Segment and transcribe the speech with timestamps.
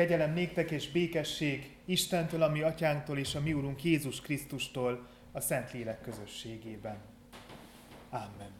[0.00, 5.40] Kegyelem néktek és békesség Istentől, a mi atyánktól és a mi úrunk Jézus Krisztustól a
[5.40, 6.96] Szentlélek közösségében.
[8.10, 8.50] Amen.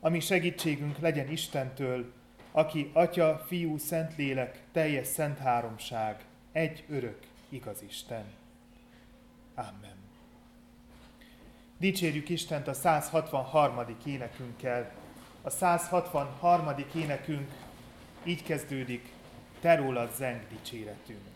[0.00, 2.12] Ami segítségünk legyen Istentől,
[2.52, 8.24] aki Atya, Fiú, Szentlélek, teljes szent háromság, egy örök, igaz Isten.
[9.54, 9.96] Amen.
[11.78, 13.96] Dicsérjük Istent a 163.
[14.06, 14.92] énekünkkel.
[15.42, 16.74] A 163.
[16.94, 17.50] énekünk
[18.24, 19.20] így kezdődik,
[19.62, 21.31] Te rólad zeng dicséretünk.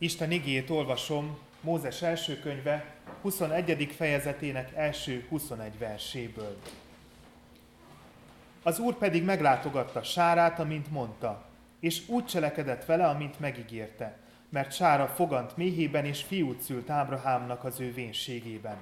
[0.00, 3.92] Isten igét olvasom Mózes első könyve 21.
[3.96, 6.56] fejezetének első 21 verséből.
[8.62, 11.44] Az úr pedig meglátogatta Sárát, amint mondta,
[11.80, 17.80] és úgy cselekedett vele, amint megígérte, mert Sára fogant méhében és fiút szült Ábrahámnak az
[17.80, 18.76] ő vénségében.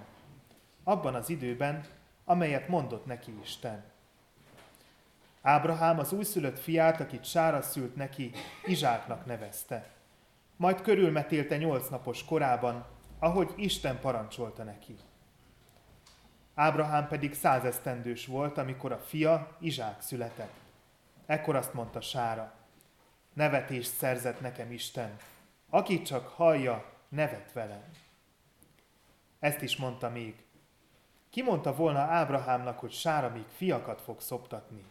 [0.85, 1.85] Abban az időben,
[2.25, 3.85] amelyet mondott neki Isten.
[5.43, 8.31] Ábrahám az újszülött fiát, akit Sára szült neki,
[8.65, 9.95] Izsáknak nevezte
[10.57, 12.87] majd körülmetélte nyolc napos korában,
[13.19, 14.97] ahogy Isten parancsolta neki.
[16.55, 20.55] Ábrahám pedig százesztendős volt, amikor a fia Izsák született.
[21.27, 22.53] Ekkor azt mondta Sára,
[23.33, 25.17] nevetést szerzett nekem Isten,
[25.71, 27.85] aki csak hallja, nevet velem.
[29.39, 30.45] Ezt is mondta még.
[31.31, 34.85] Ki mondta volna Ábrahámnak, hogy Sára még fiakat fog szoptatni,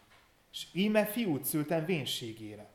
[0.52, 2.74] és íme fiút szültem vénségére.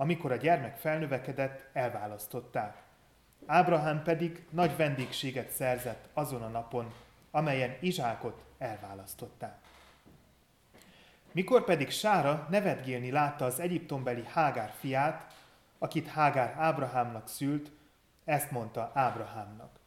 [0.00, 2.82] Amikor a gyermek felnövekedett, elválasztották.
[3.46, 6.92] Ábrahám pedig nagy vendégséget szerzett azon a napon,
[7.30, 9.58] amelyen Izsákot elválasztották.
[11.32, 15.34] Mikor pedig Sára nevetgélni látta az egyiptombeli Hágár fiát,
[15.78, 17.70] akit Hágár Ábrahámnak szült,
[18.24, 19.78] ezt mondta Ábrahámnak.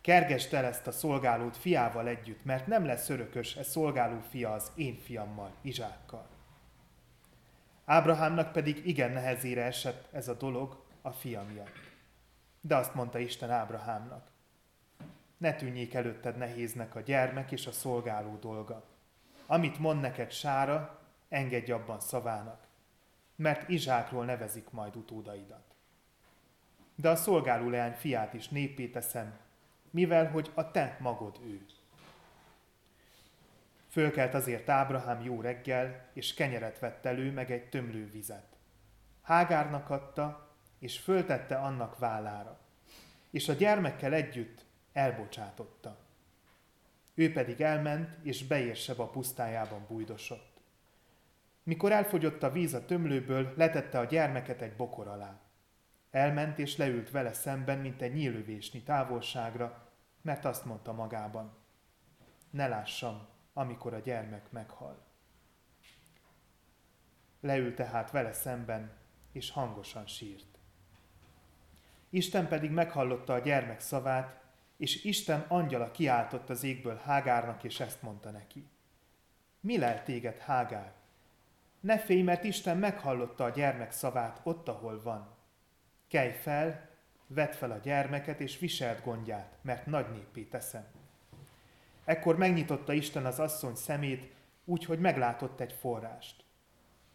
[0.00, 4.70] Kergesd el ezt a szolgálót fiával együtt, mert nem lesz örökös e szolgáló fia az
[4.74, 6.26] én fiammal, Izsákkal.
[7.86, 11.80] Ábrahámnak pedig igen nehezére esett ez a dolog a fia miatt.
[12.60, 14.30] De azt mondta Isten Ábrahámnak,
[15.36, 18.84] ne tűnjék előtted nehéznek a gyermek és a szolgáló dolga.
[19.46, 22.66] Amit mond neked Sára, engedj abban szavának,
[23.36, 25.74] mert Izsákról nevezik majd utódaidat.
[26.94, 29.38] De a szolgáló leány fiát is népé teszem,
[29.90, 31.66] mivel hogy a te magod ő.
[33.96, 38.56] Fölkelt azért Ábrahám jó reggel, és kenyeret vett elő, meg egy tömlő vizet.
[39.22, 42.60] Hágárnak adta, és föltette annak vállára,
[43.30, 45.98] és a gyermekkel együtt elbocsátotta.
[47.14, 50.60] Ő pedig elment, és beérsebb a pusztájában bújdosott.
[51.62, 55.40] Mikor elfogyott a víz a tömlőből, letette a gyermeket egy bokor alá.
[56.10, 59.90] Elment és leült vele szemben, mint egy nyílövésnyi távolságra,
[60.22, 61.56] mert azt mondta magában,
[62.50, 65.04] ne lássam, amikor a gyermek meghal.
[67.40, 68.92] Leült tehát vele szemben,
[69.32, 70.58] és hangosan sírt.
[72.10, 74.40] Isten pedig meghallotta a gyermek szavát,
[74.76, 78.68] és Isten angyala kiáltott az égből Hágárnak, és ezt mondta neki.
[79.60, 80.92] Mi lel téged, Hágár?
[81.80, 85.34] Ne félj, mert Isten meghallotta a gyermek szavát ott, ahol van.
[86.08, 86.88] Kelj fel,
[87.26, 90.95] vedd fel a gyermeket, és viselt gondját, mert nagy népé teszem.
[92.06, 96.44] Ekkor megnyitotta Isten az asszony szemét, úgy, hogy meglátott egy forrást.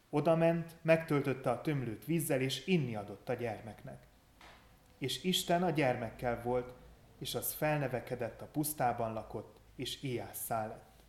[0.10, 4.08] Oda ment, megtöltötte a tömlőt vízzel, és inni adott a gyermeknek.
[4.98, 6.74] és Isten a gyermekkel volt,
[7.20, 11.04] és az felnevekedett a pusztában lakott, és éjjásszá lett.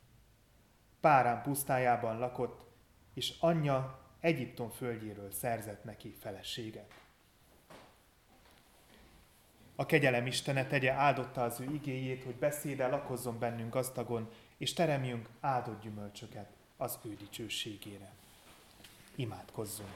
[1.00, 2.70] Párán pusztájában lakott,
[3.14, 7.01] és anyja Egyiptom földjéről szerzett neki feleséget.
[9.77, 15.29] A kegyelem Istene tegye áldotta az ő igéjét, hogy beszéde lakozzon bennünk gazdagon, és teremjünk
[15.41, 18.13] áldott gyümölcsöket az ő dicsőségére.
[19.15, 19.91] Imádkozzunk!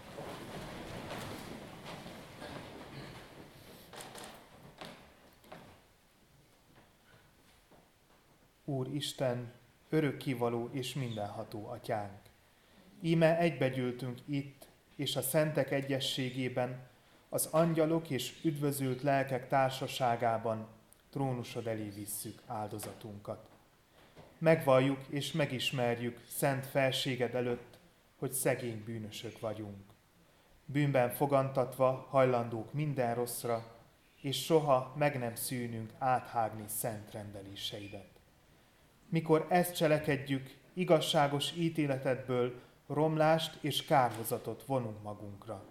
[8.64, 9.52] Úr Isten,
[9.88, 12.20] örökkivaló és mindenható atyánk.
[13.00, 16.88] Íme egybegyűltünk itt, és a szentek egyességében,
[17.28, 20.66] az angyalok és üdvözült lelkek társaságában
[21.10, 23.48] trónusod elé visszük áldozatunkat.
[24.38, 27.78] Megvalljuk és megismerjük szent felséged előtt,
[28.18, 29.84] hogy szegény bűnösök vagyunk.
[30.64, 33.74] Bűnben fogantatva hajlandók minden rosszra,
[34.20, 38.08] és soha meg nem szűnünk áthágni szent rendeléseidet.
[39.08, 45.64] Mikor ezt cselekedjük, igazságos ítéletedből romlást és kárhozatot vonunk magunkra.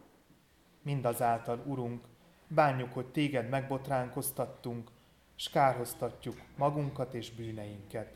[0.86, 2.06] Mindazáltal, Urunk,
[2.48, 4.90] bánjuk, hogy téged megbotránkoztattunk,
[5.36, 8.14] s kárhoztatjuk magunkat és bűneinket.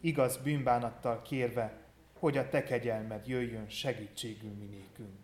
[0.00, 1.72] Igaz bűnbánattal kérve,
[2.18, 5.18] hogy a te kegyelmed jöjjön segítségül minékünk.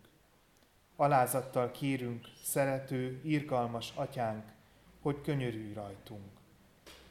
[0.97, 4.45] Alázattal kérünk, szerető, irgalmas atyánk,
[5.01, 6.31] hogy könyörülj rajtunk.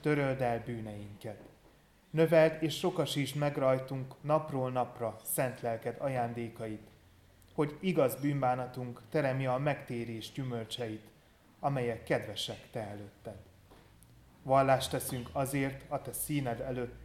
[0.02, 1.52] Töröld el bűneinket,
[2.12, 6.91] Növeld és sokasítsd meg rajtunk napról napra szent lelked ajándékait,
[7.62, 11.02] hogy igaz bűnbánatunk teremje a megtérés gyümölcseit,
[11.60, 13.36] amelyek kedvesek te előtted.
[14.44, 16.96] Vallást teszünk azért a te színed előtt,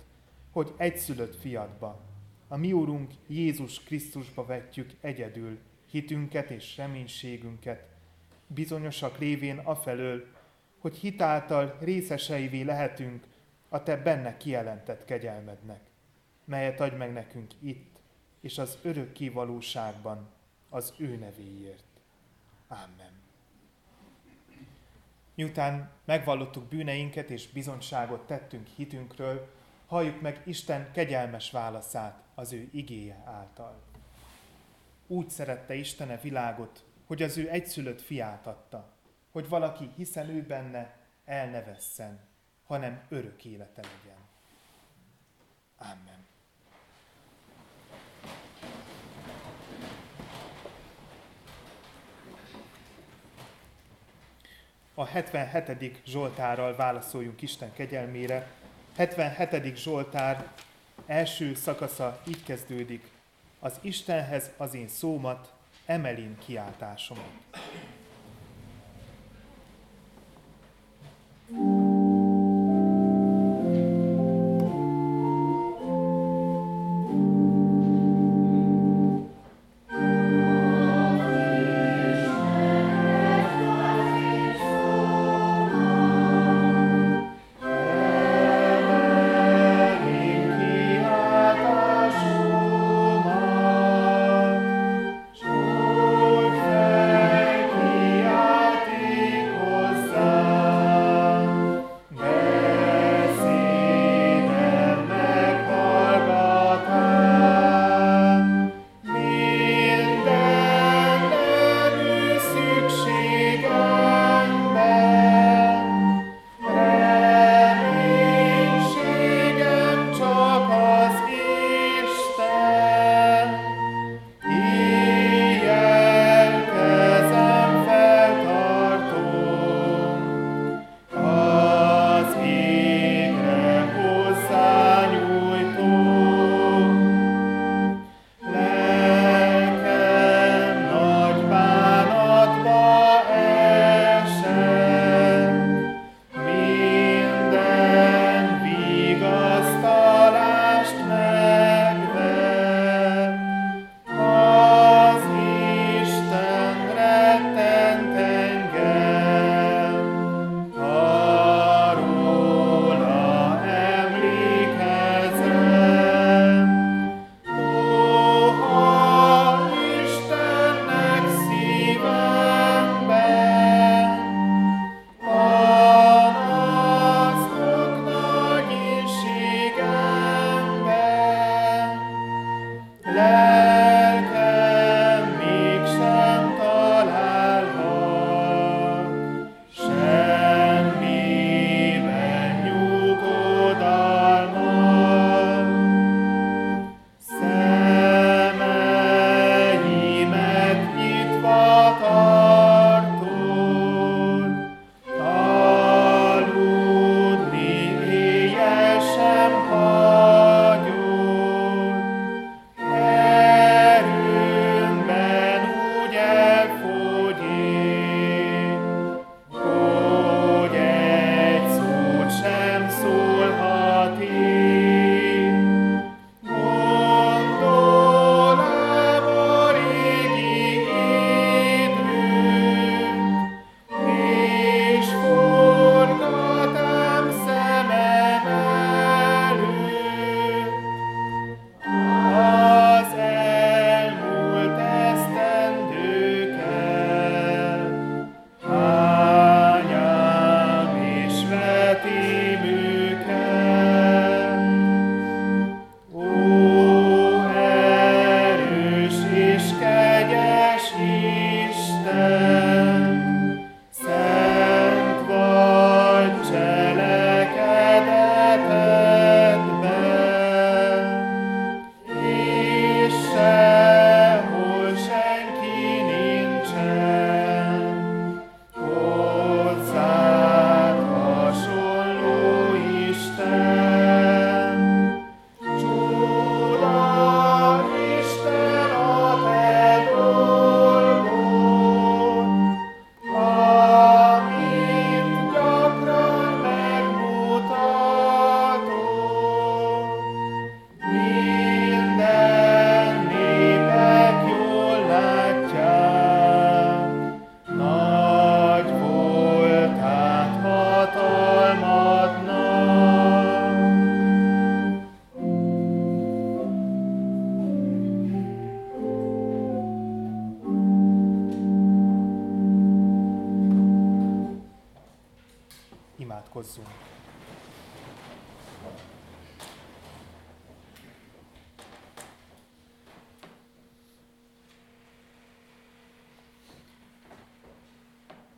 [0.51, 2.01] hogy egyszülött fiadba,
[2.49, 5.59] a mi Úrunk Jézus Krisztusba vetjük egyedül
[5.91, 7.89] hitünket és reménységünket,
[8.47, 10.27] bizonyosak lévén afelől,
[10.79, 13.25] hogy hitáltal részeseivé lehetünk
[13.69, 15.81] a te benne kijelentett kegyelmednek,
[16.45, 17.99] melyet adj meg nekünk itt,
[18.41, 20.35] és az örök kivalóságban
[20.77, 21.85] az ő nevéért.
[22.69, 23.23] Amen.
[25.35, 29.55] Miután megvallottuk bűneinket és bizonyságot tettünk hitünkről,
[29.87, 33.83] halljuk meg Isten kegyelmes válaszát az ő igéje által.
[35.07, 38.93] Úgy szerette Istene világot, hogy az ő egyszülött fiát adta,
[39.31, 42.21] hogy valaki, hiszen ő benne, elnevesszen,
[42.65, 44.21] hanem örök élete legyen.
[45.79, 46.27] Amen.
[54.99, 56.01] A 77.
[56.07, 58.51] Zsoltárral válaszoljunk Isten kegyelmére.
[58.97, 59.77] 77.
[59.77, 60.47] Zsoltár
[61.07, 63.11] első szakasza így kezdődik.
[63.59, 65.53] Az Istenhez az én szómat,
[65.87, 67.31] emelin kiáltásomat.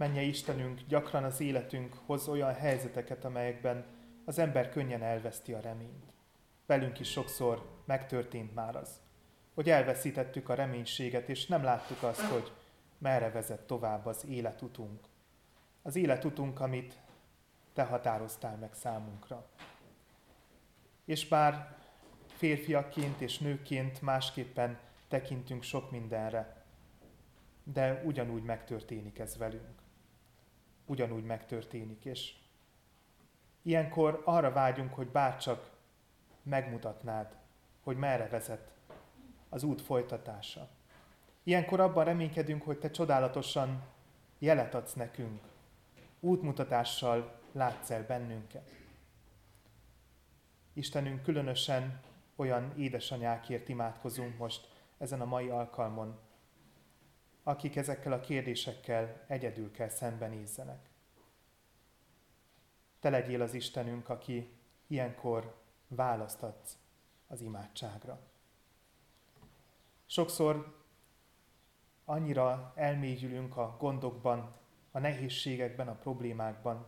[0.09, 3.85] Menje Istenünk, gyakran az életünk hoz olyan helyzeteket, amelyekben
[4.25, 6.13] az ember könnyen elveszti a reményt.
[6.67, 9.01] Velünk is sokszor megtörtént már az,
[9.55, 12.53] hogy elveszítettük a reménységet, és nem láttuk azt, hogy
[12.99, 15.05] merre vezet tovább az életutunk.
[15.83, 16.99] Az életutunk, amit
[17.73, 19.47] te határoztál meg számunkra.
[21.05, 21.77] És bár
[22.27, 26.65] férfiakként és nőként másképpen tekintünk sok mindenre,
[27.63, 29.78] de ugyanúgy megtörténik ez velünk.
[30.89, 32.35] Ugyanúgy megtörténik, és
[33.63, 35.71] ilyenkor arra vágyunk, hogy bárcsak
[36.43, 37.37] megmutatnád,
[37.83, 38.73] hogy merre vezet
[39.49, 40.69] az út folytatása.
[41.43, 43.83] Ilyenkor abban reménykedünk, hogy te csodálatosan
[44.39, 45.41] jelet adsz nekünk,
[46.21, 48.71] útmutatással látsz el bennünket.
[50.73, 52.01] Istenünk, különösen
[52.37, 54.69] olyan édesanyákért imádkozunk most
[54.99, 56.19] ezen a mai alkalmon,
[57.49, 60.91] akik ezekkel a kérdésekkel egyedül kell szembenézzenek.
[63.01, 64.51] Te legyél az Istenünk, aki
[64.87, 66.77] ilyenkor választatsz
[67.27, 68.21] az imádságra.
[70.07, 70.77] Sokszor
[72.05, 74.55] annyira elmélyülünk a gondokban,
[74.91, 76.87] a nehézségekben, a problémákban,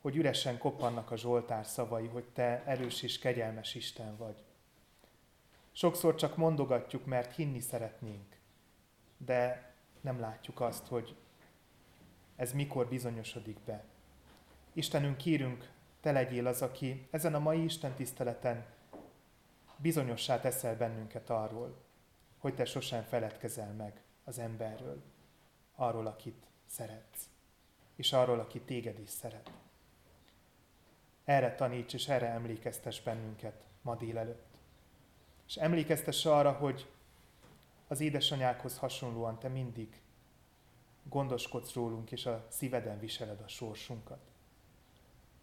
[0.00, 4.36] hogy üresen koppannak a Zsoltár szavai, hogy te erős és kegyelmes Isten vagy.
[5.72, 8.42] Sokszor csak mondogatjuk, mert hinni szeretnénk,
[9.24, 11.16] de nem látjuk azt, hogy
[12.36, 13.84] ez mikor bizonyosodik be.
[14.72, 18.64] Istenünk, kérünk, te legyél az, aki ezen a mai Isten tiszteleten
[19.76, 21.82] bizonyossá teszel bennünket arról,
[22.38, 25.02] hogy te sosem feledkezel meg az emberről,
[25.74, 27.28] arról, akit szeretsz,
[27.96, 29.50] és arról, aki téged is szeret.
[31.24, 34.56] Erre taníts és erre emlékeztes bennünket ma délelőtt.
[35.46, 36.90] És emlékeztes arra, hogy
[37.88, 40.02] az édesanyákhoz hasonlóan te mindig
[41.08, 44.20] gondoskodsz rólunk, és a szíveden viseled a sorsunkat.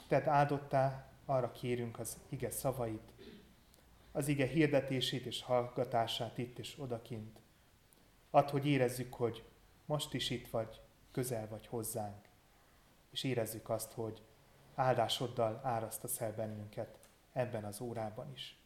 [0.07, 3.13] Tehát áldottá arra kérünk az ige szavait,
[4.11, 7.39] az ige hirdetését és hallgatását itt és odakint.
[8.29, 9.43] Add, hogy érezzük, hogy
[9.85, 10.81] most is itt vagy,
[11.11, 12.29] közel vagy hozzánk,
[13.11, 14.21] és érezzük azt, hogy
[14.75, 16.97] áldásoddal árasztasz el bennünket
[17.33, 18.57] ebben az órában is.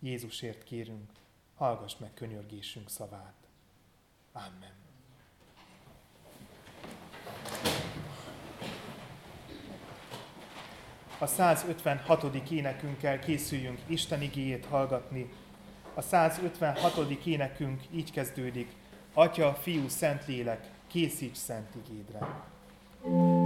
[0.00, 1.12] Jézusért kérünk,
[1.58, 3.34] hallgass meg könyörgésünk szavát.
[4.32, 4.78] Amen.
[11.18, 12.50] a 156.
[12.50, 15.30] énekünkkel készüljünk Isten igéjét hallgatni.
[15.94, 17.24] A 156.
[17.24, 18.72] énekünk így kezdődik.
[19.14, 22.18] Atya, Fiú, Szentlélek, készíts szent igédre.
[23.02, 23.37] thank you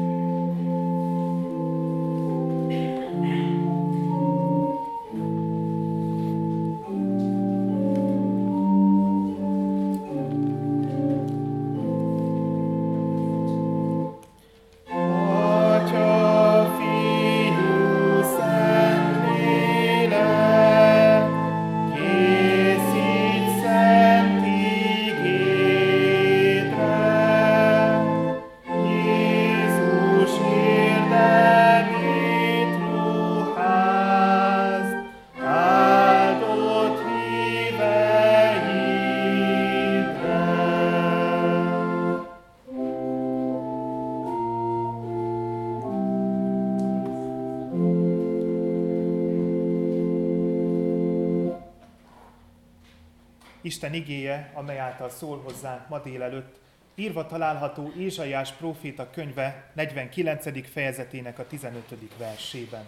[53.72, 56.56] Isten igéje, amely által szól hozzánk ma délelőtt,
[56.94, 60.68] írva található Ézsaiás próféta könyve 49.
[60.70, 62.16] fejezetének a 15.
[62.18, 62.84] versében.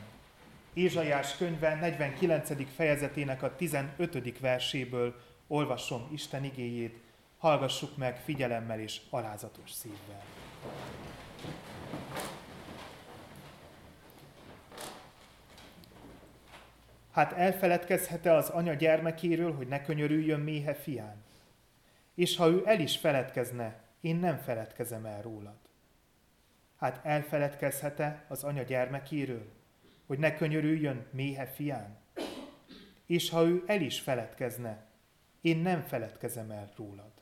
[0.74, 2.74] Ézsaiás könyve 49.
[2.74, 4.38] fejezetének a 15.
[4.38, 5.14] verséből
[5.46, 6.96] olvasom Isten igéjét,
[7.38, 10.22] hallgassuk meg figyelemmel és alázatos szívvel.
[17.14, 21.22] Hát elfeledkezhet-e az anya gyermekéről, hogy ne könyörüljön méhe fián?
[22.14, 25.58] És ha ő el is feledkezne, én nem feledkezem el rólad.
[26.76, 29.52] Hát elfeledkezhet-e az anya gyermekéről,
[30.06, 31.96] hogy ne könyörüljön méhe fián?
[33.06, 34.84] És ha ő el is feledkezne,
[35.40, 37.13] én nem feledkezem el rólad.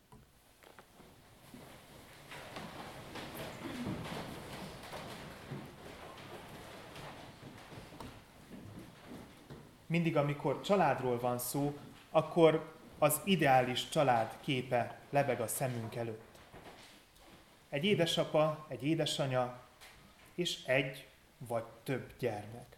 [9.92, 11.78] Mindig, amikor családról van szó,
[12.10, 16.22] akkor az ideális család képe lebeg a szemünk előtt.
[17.68, 19.60] Egy édesapa, egy édesanya,
[20.34, 21.06] és egy
[21.38, 22.76] vagy több gyermek.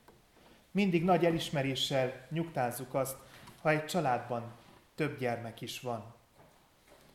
[0.70, 3.16] Mindig nagy elismeréssel nyugtázzuk azt,
[3.62, 4.53] ha egy családban
[4.94, 6.14] több gyermek is van.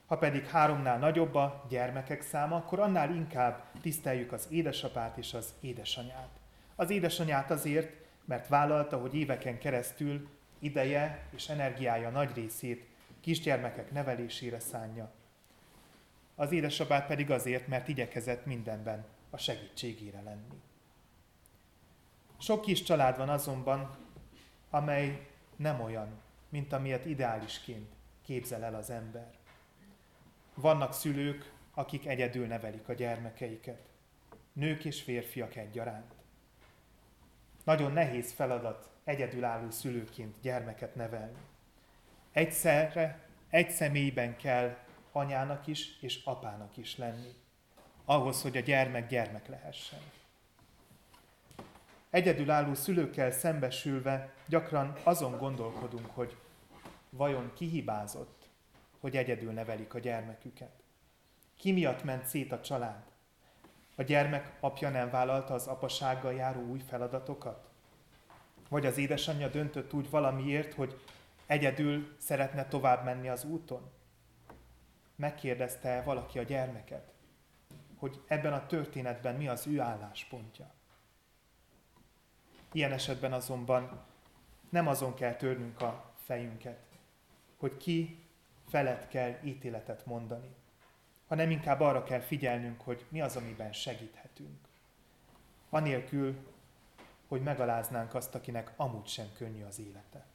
[0.05, 5.53] Ha pedig háromnál nagyobb a gyermekek száma, akkor annál inkább tiszteljük az édesapát és az
[5.61, 6.29] édesanyát.
[6.75, 7.98] Az édesanyát azért,
[8.29, 12.87] mert vállalta, hogy éveken keresztül ideje és energiája nagy részét
[13.19, 15.11] kisgyermekek nevelésére szánja.
[16.35, 20.61] Az édesapát pedig azért, mert igyekezett mindenben a segítségére lenni.
[22.37, 23.97] Sok kis család van azonban,
[24.69, 29.31] amely nem olyan, mint amilyet ideálisként képzel el az ember.
[30.53, 33.89] Vannak szülők, akik egyedül nevelik a gyermekeiket.
[34.53, 36.18] Nők és férfiak egyaránt.
[37.69, 41.37] Nagyon nehéz feladat egyedülálló szülőként gyermeket nevelni.
[42.31, 44.77] Egyszerre, egy személyben kell
[45.11, 47.33] anyának is és apának is lenni,
[48.05, 49.99] ahhoz, hogy a gyermek gyermek lehessen.
[52.09, 56.37] Egyedülálló szülőkkel szembesülve gyakran azon gondolkodunk, hogy
[57.09, 58.49] vajon kihibázott,
[58.99, 60.83] hogy egyedül nevelik a gyermeküket.
[61.57, 63.03] Ki miatt ment szét a család?
[63.99, 67.69] A gyermek apja nem vállalta az apasággal járó új feladatokat?
[68.69, 71.01] Vagy az édesanyja döntött úgy valamiért, hogy
[71.45, 73.91] egyedül szeretne tovább menni az úton?
[75.15, 77.13] Megkérdezte valaki a gyermeket,
[77.97, 80.71] hogy ebben a történetben mi az ő álláspontja?
[82.71, 84.05] Ilyen esetben azonban
[84.69, 86.79] nem azon kell törnünk a fejünket,
[87.57, 88.23] hogy ki
[88.67, 90.55] felett kell ítéletet mondani,
[91.29, 94.57] hanem inkább arra kell figyelnünk, hogy mi az, amiben segíthetünk.
[95.69, 96.35] Anélkül,
[97.27, 100.25] hogy megaláznánk azt, akinek amúgy sem könnyű az élete.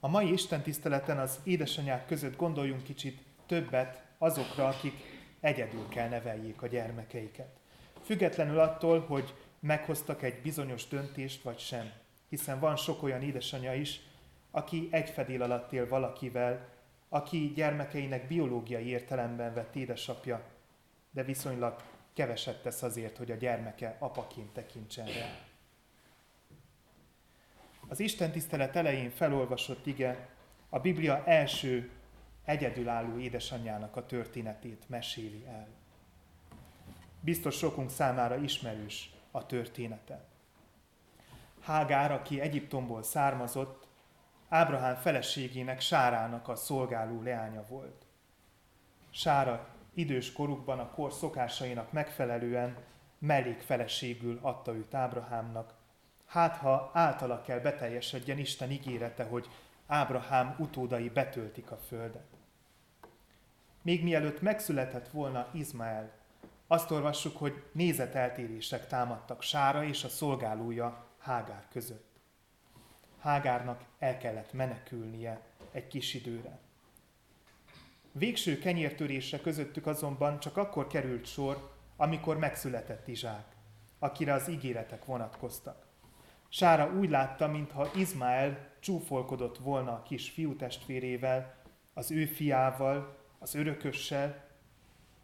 [0.00, 4.94] A mai Isten tiszteleten az édesanyák között gondoljunk kicsit többet azokra, akik
[5.40, 7.58] egyedül kell neveljék a gyermekeiket.
[8.02, 11.92] Függetlenül attól, hogy meghoztak egy bizonyos döntést, vagy sem.
[12.28, 14.00] Hiszen van sok olyan édesanyja is,
[14.50, 16.68] aki egy fedél alatt él valakivel,
[17.14, 20.42] aki gyermekeinek biológiai értelemben vett édesapja,
[21.10, 25.38] de viszonylag keveset tesz azért, hogy a gyermeke apaként tekintsen rá.
[27.88, 30.28] Az Isten tisztelet elején felolvasott ige
[30.68, 31.90] a Biblia első
[32.44, 35.68] egyedülálló édesanyjának a történetét meséli el.
[37.20, 40.24] Biztos sokunk számára ismerős a története.
[41.60, 43.83] Hágár, aki Egyiptomból származott,
[44.54, 48.04] Ábrahám feleségének Sárának a szolgáló leánya volt.
[49.10, 52.76] Sára idős korukban a kor szokásainak megfelelően
[53.18, 55.74] mellékfeleségül adta őt Ábrahámnak,
[56.26, 59.48] hát ha általa kell beteljesedjen Isten ígérete, hogy
[59.86, 62.36] Ábrahám utódai betöltik a földet.
[63.82, 66.10] Még mielőtt megszületett volna Izmael,
[66.66, 72.13] azt olvassuk, hogy nézeteltérések támadtak Sára és a szolgálója Hágár között.
[73.24, 75.40] Hágárnak el kellett menekülnie
[75.72, 76.58] egy kis időre.
[78.12, 83.56] Végső kenyértörésre közöttük azonban csak akkor került sor, amikor megszületett Izsák,
[83.98, 85.86] akire az ígéretek vonatkoztak.
[86.48, 91.54] Sára úgy látta, mintha Izmael csúfolkodott volna a kis fiútestvérével,
[91.94, 94.44] az ő fiával, az örökössel,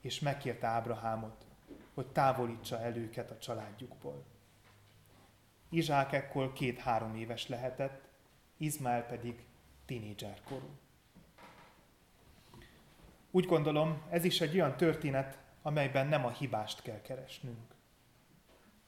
[0.01, 1.47] és megkérte Ábrahámot,
[1.95, 4.25] hogy távolítsa el őket a családjukból.
[5.72, 8.09] Izsák ekkor két-három éves lehetett,
[8.56, 9.35] Izmael pedig
[9.87, 10.68] tinédzserkorú.
[13.30, 17.74] Úgy gondolom, ez is egy olyan történet, amelyben nem a hibást kell keresnünk.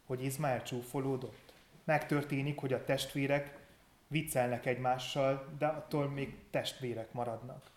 [0.07, 1.53] Hogy Izmael csúfolódott.
[1.85, 3.59] Megtörténik, hogy a testvérek
[4.09, 7.71] viccelnek egymással, de attól még testvérek maradnak.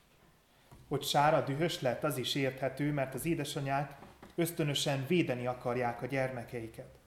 [0.88, 3.98] Hogy Sára dühös lett, az is érthető, mert az édesanyák
[4.36, 7.00] ösztönösen védeni akarják a gyermekeiket.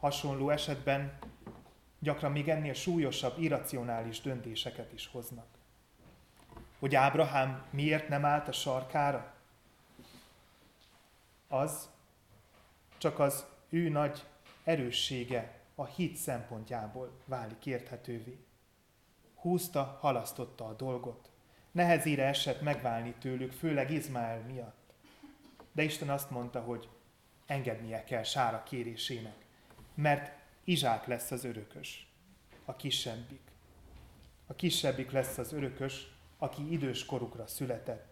[0.00, 1.18] Hasonló esetben
[1.98, 5.46] gyakran még ennél súlyosabb, irracionális döntéseket is hoznak.
[6.78, 9.34] Hogy Ábrahám miért nem állt a sarkára?
[11.48, 11.90] Az
[12.98, 14.24] csak az ő nagy
[14.64, 18.38] erőssége a hit szempontjából válik érthetővé.
[19.34, 21.30] Húzta, halasztotta a dolgot.
[21.70, 24.92] Nehezére esett megválni tőlük, főleg Izmael miatt.
[25.72, 26.88] De Isten azt mondta, hogy
[27.46, 29.39] engednie kell Sára kérésének,
[30.00, 30.32] mert
[30.64, 32.12] Izsák lesz az örökös,
[32.64, 33.50] a kisebbik.
[34.46, 38.08] A kisebbik lesz az örökös, aki idős korukra született,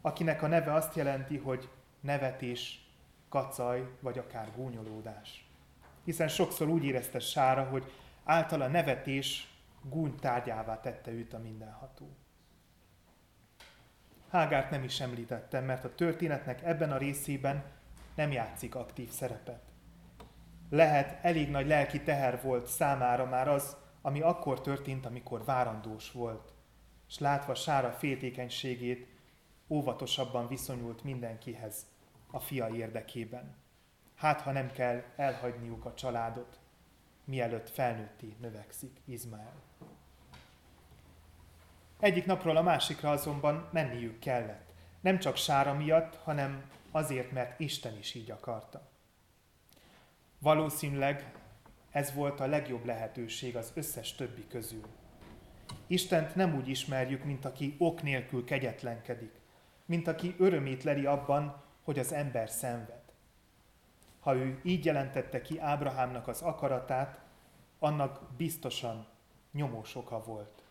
[0.00, 1.68] akinek a neve azt jelenti, hogy
[2.00, 2.90] nevetés,
[3.28, 5.46] kacaj, vagy akár gúnyolódás.
[6.04, 7.92] Hiszen sokszor úgy érezte Sára, hogy
[8.24, 9.48] általa nevetés
[9.82, 12.16] gúny tárgyává tette őt a mindenható.
[14.30, 17.64] Hágárt nem is említettem, mert a történetnek ebben a részében
[18.14, 19.71] nem játszik aktív szerepet.
[20.72, 26.52] Lehet elég nagy lelki teher volt számára már az, ami akkor történt, amikor várandós volt,
[27.08, 29.06] és látva Sára féltékenységét,
[29.68, 31.86] óvatosabban viszonyult mindenkihez
[32.30, 33.56] a fia érdekében.
[34.16, 36.58] Hát, ha nem kell elhagyniuk a családot,
[37.24, 39.52] mielőtt felnőtti növekszik Izmael.
[42.00, 44.72] Egyik napról a másikra azonban menniük kellett.
[45.00, 48.91] Nem csak Sára miatt, hanem azért, mert Isten is így akarta.
[50.42, 51.32] Valószínűleg
[51.90, 54.84] ez volt a legjobb lehetőség az összes többi közül.
[55.86, 59.40] Istent nem úgy ismerjük, mint aki ok nélkül kegyetlenkedik,
[59.86, 63.02] mint aki örömét leli abban, hogy az ember szenved.
[64.20, 67.20] Ha ő így jelentette ki Ábrahámnak az akaratát,
[67.78, 69.06] annak biztosan
[69.52, 70.62] nyomós oka volt.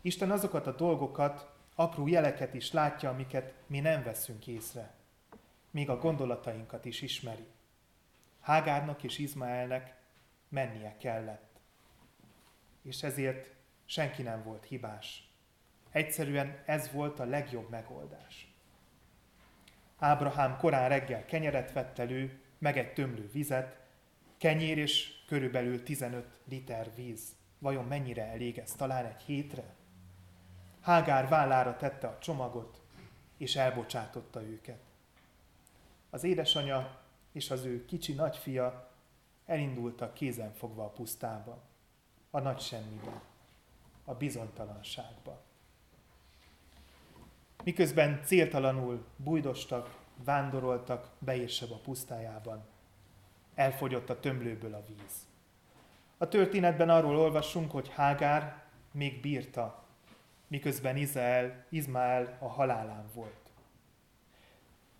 [0.00, 4.94] Isten azokat a dolgokat, apró jeleket is látja, amiket mi nem veszünk észre.
[5.70, 7.46] Még a gondolatainkat is ismeri.
[8.42, 9.94] Hágárnak és Izmaelnek
[10.48, 11.60] mennie kellett.
[12.82, 13.50] És ezért
[13.84, 15.30] senki nem volt hibás.
[15.90, 18.54] Egyszerűen ez volt a legjobb megoldás.
[19.98, 23.80] Ábrahám korán reggel kenyeret vett elő, meg egy tömlő vizet,
[24.36, 27.36] kenyér és körülbelül 15 liter víz.
[27.58, 28.72] Vajon mennyire elég ez?
[28.72, 29.74] Talán egy hétre?
[30.80, 32.82] Hágár vállára tette a csomagot,
[33.36, 34.80] és elbocsátotta őket.
[36.10, 37.01] Az édesanyja
[37.32, 38.90] és az ő kicsi nagyfia
[39.46, 41.62] elindultak kézenfogva a pusztába,
[42.30, 43.22] a nagy semmibe,
[44.04, 45.42] a bizonytalanságba.
[47.64, 52.64] Miközben céltalanul bújdostak, vándoroltak Beérsebb a pusztájában,
[53.54, 55.26] elfogyott a tömlőből a víz.
[56.18, 59.84] A történetben arról olvasunk, hogy Hágár még bírta,
[60.46, 63.41] miközben Izrael, Izmael a halálán volt.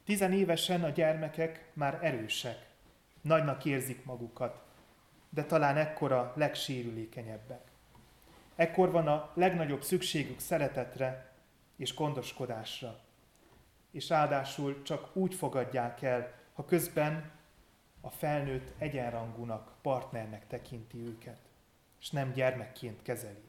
[0.05, 2.67] Tizenévesen a gyermekek már erősek,
[3.21, 4.63] nagynak érzik magukat,
[5.29, 7.71] de talán ekkora legsérülékenyebbek.
[8.55, 11.33] Ekkor van a legnagyobb szükségük szeretetre
[11.77, 13.01] és gondoskodásra.
[13.91, 17.31] És ráadásul csak úgy fogadják el, ha közben
[18.01, 21.39] a felnőtt egyenrangúnak, partnernek tekinti őket,
[22.01, 23.43] és nem gyermekként kezeli.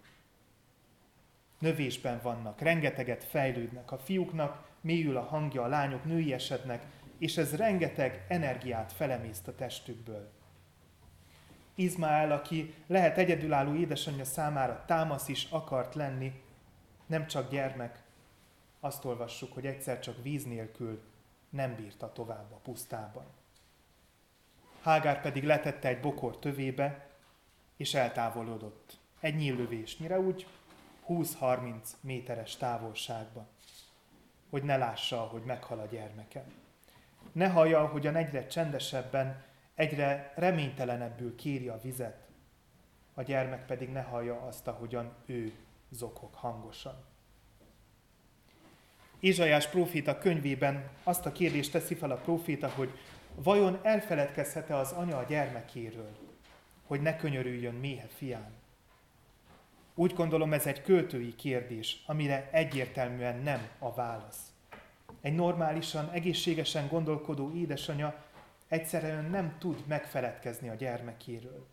[1.59, 6.85] Növésben vannak, rengeteget fejlődnek, a fiúknak mélyül a hangja, a lányok nőiesednek,
[7.17, 10.31] és ez rengeteg energiát felemészt a testükből.
[11.75, 16.41] Izmael, aki lehet egyedülálló édesanyja számára támasz is akart lenni,
[17.05, 18.03] nem csak gyermek,
[18.79, 21.01] azt olvassuk, hogy egyszer csak víz nélkül
[21.49, 23.25] nem bírta tovább a pusztában.
[24.81, 27.07] Hágár pedig letette egy bokor tövébe,
[27.77, 28.99] és eltávolodott.
[29.19, 30.47] Egy nyíllövésnyire úgy
[31.07, 33.47] 20-30 méteres távolságba,
[34.53, 36.43] hogy ne lássa, hogy meghal a gyermeke.
[37.31, 39.43] Ne hallja, hogyan egyre csendesebben,
[39.75, 42.27] egyre reménytelenebbül kéri a vizet,
[43.13, 45.53] a gyermek pedig ne hallja azt, ahogyan ő
[45.89, 47.03] zokog hangosan.
[49.19, 52.89] Ézsajás próféta könyvében azt a kérdést teszi fel a próféta, hogy
[53.35, 56.17] vajon elfeledkezhet-e az anya a gyermekéről,
[56.87, 58.62] hogy ne könyörüljön méhe fián?
[59.95, 64.53] Úgy gondolom ez egy költői kérdés, amire egyértelműen nem a válasz.
[65.21, 68.15] Egy normálisan, egészségesen gondolkodó édesanya
[68.67, 71.67] egyszerűen nem tud megfeledkezni a gyermekéről.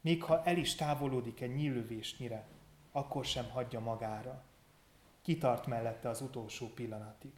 [0.00, 2.46] Még ha el is távolodik egy nyílövésnyire,
[2.92, 4.42] akkor sem hagyja magára.
[5.22, 7.32] Kitart mellette az utolsó pillanatig.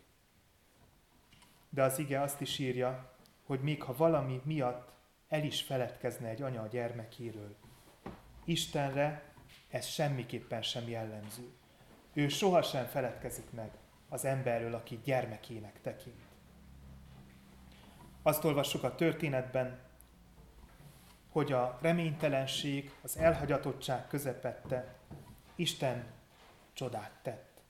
[1.69, 3.15] De az ige azt is írja,
[3.47, 4.93] hogy még ha valami miatt
[5.29, 7.57] el is feledkezne egy anya a gyermekéről,
[8.45, 9.30] Istenre
[9.71, 11.51] ez semmiképpen sem jellemző.
[12.13, 13.71] Ő sohasem feledkezik meg
[14.09, 16.23] az emberről, aki gyermekének tekint.
[18.23, 19.79] Azt olvassuk a történetben,
[21.31, 24.95] hogy a reménytelenség, az elhagyatottság közepette
[25.55, 26.05] Isten
[26.73, 27.61] csodát tett.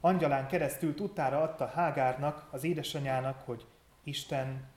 [0.00, 3.66] Angyalán keresztül tudtára adta Hágárnak, az édesanyának, hogy
[4.02, 4.68] Isten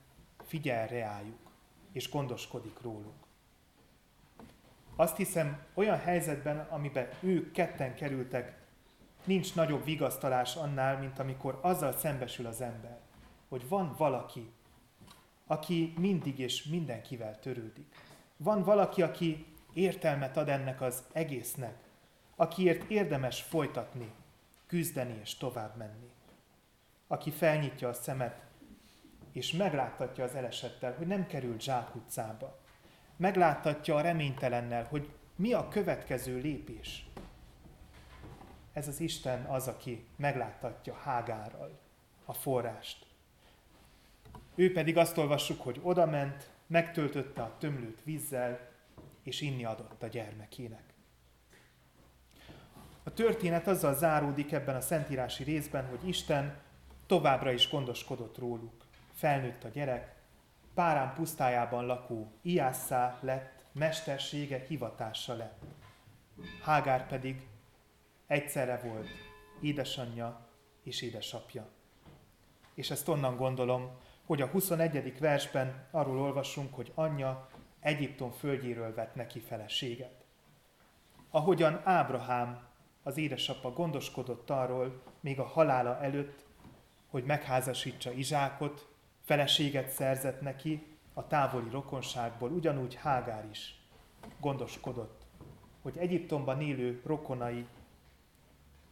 [0.45, 1.51] figyel reájuk,
[1.91, 3.27] és gondoskodik róluk.
[4.99, 8.57] Azt hiszem, olyan helyzetben, amiben ők ketten kerültek,
[9.23, 12.99] nincs nagyobb vigasztalás annál, mint amikor azzal szembesül az ember,
[13.47, 14.51] hogy van valaki,
[15.47, 17.95] aki mindig és mindenkivel törődik.
[18.37, 21.75] Van valaki, aki értelmet ad ennek az egésznek,
[22.35, 24.11] akiért érdemes folytatni,
[24.67, 26.11] küzdeni és tovább menni.
[27.07, 28.41] Aki felnyitja a szemet,
[29.31, 32.59] és megláttatja az elesettel, hogy nem került zsákutcába.
[33.19, 37.07] Megláttatja a reménytelennel, hogy mi a következő lépés.
[38.73, 41.79] Ez az Isten az, aki megláttatja Hágárral
[42.25, 43.05] a forrást.
[44.55, 48.59] Ő pedig azt olvassuk, hogy odament, megtöltötte a tömlőt vízzel,
[49.23, 50.93] és inni adott a gyermekének.
[53.03, 56.57] A történet azzal záródik ebben a szentírási részben, hogy Isten
[57.07, 58.85] továbbra is gondoskodott róluk.
[59.13, 60.15] Felnőtt a gyerek,
[60.79, 65.63] Párán pusztájában lakó Iásszá lett, mestersége hivatása lett.
[66.63, 67.47] Hágár pedig
[68.27, 69.07] egyszerre volt
[69.61, 70.47] édesanyja
[70.83, 71.67] és édesapja.
[72.73, 73.89] És ezt onnan gondolom,
[74.25, 75.19] hogy a 21.
[75.19, 80.25] versben arról olvasunk, hogy anyja Egyiptom földjéről vett neki feleséget.
[81.29, 82.67] Ahogyan Ábrahám,
[83.03, 86.45] az édesapa gondoskodott arról, még a halála előtt,
[87.07, 88.88] hogy megházasítsa Izsákot,
[89.29, 93.81] feleséget szerzett neki a távoli rokonságból, ugyanúgy Hágár is
[94.39, 95.25] gondoskodott,
[95.81, 97.65] hogy Egyiptomban élő rokonai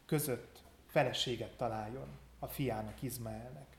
[0.05, 2.07] között feleséget találjon
[2.39, 3.77] a fiának, Izmaelnek.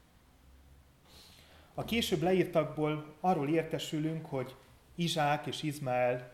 [1.75, 4.55] A később leírtakból arról értesülünk, hogy
[4.95, 6.33] Izsák és Izmael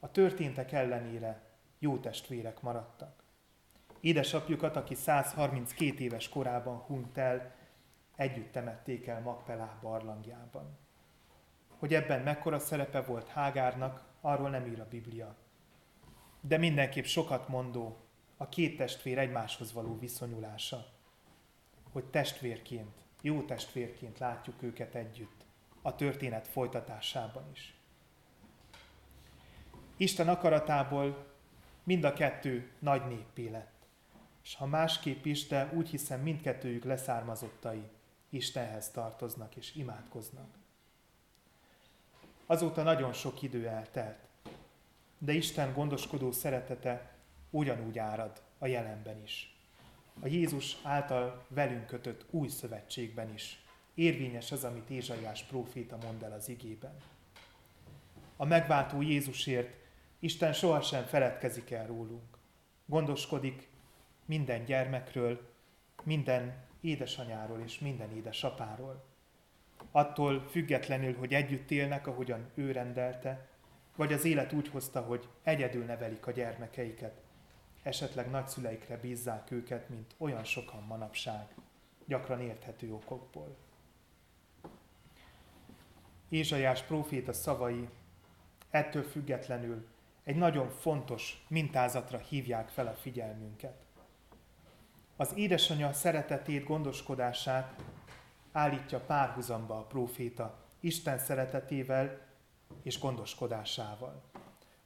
[0.00, 1.42] a történtek ellenére
[1.78, 3.22] jó testvérek maradtak.
[4.00, 7.56] Édesapjukat, aki 132 éves korában hunyt el,
[8.18, 10.78] együtt temették el Magpelá barlangjában.
[11.78, 15.36] Hogy ebben mekkora szerepe volt Hágárnak, arról nem ír a Biblia.
[16.40, 17.96] De mindenképp sokat mondó
[18.36, 20.86] a két testvér egymáshoz való viszonyulása.
[21.92, 25.44] Hogy testvérként, jó testvérként látjuk őket együtt,
[25.82, 27.80] a történet folytatásában is.
[29.96, 31.26] Isten akaratából
[31.82, 33.86] mind a kettő nagy néppé lett.
[34.42, 37.90] És ha másképp is, de úgy hiszem mindkettőjük leszármazottai
[38.30, 40.56] Istenhez tartoznak és imádkoznak.
[42.46, 44.18] Azóta nagyon sok idő eltelt,
[45.18, 47.16] de Isten gondoskodó szeretete
[47.50, 49.56] ugyanúgy árad a jelenben is.
[50.20, 53.62] A Jézus által velünk kötött új szövetségben is.
[53.94, 56.96] Érvényes az, amit Ézsaiás próféta mond el az igében.
[58.36, 59.76] A megváltó Jézusért
[60.18, 62.38] Isten sohasem feledkezik el rólunk.
[62.86, 63.68] Gondoskodik
[64.24, 65.52] minden gyermekről,
[66.02, 69.04] minden édesanyáról és minden édesapáról.
[69.90, 73.48] Attól függetlenül, hogy együtt élnek, ahogyan ő rendelte,
[73.96, 77.20] vagy az élet úgy hozta, hogy egyedül nevelik a gyermekeiket,
[77.82, 81.54] esetleg nagyszüleikre bízzák őket, mint olyan sokan manapság,
[82.06, 83.56] gyakran érthető okokból.
[86.28, 87.88] Ézsaiás próféta szavai
[88.70, 89.86] ettől függetlenül
[90.24, 93.87] egy nagyon fontos mintázatra hívják fel a figyelmünket
[95.20, 97.82] az édesanyja szeretetét, gondoskodását
[98.52, 102.26] állítja párhuzamba a próféta Isten szeretetével
[102.82, 104.22] és gondoskodásával.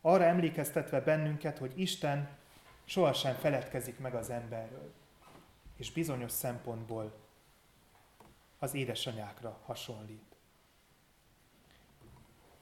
[0.00, 2.28] Arra emlékeztetve bennünket, hogy Isten
[2.84, 4.92] sohasem feledkezik meg az emberről,
[5.76, 7.12] és bizonyos szempontból
[8.58, 10.36] az édesanyákra hasonlít.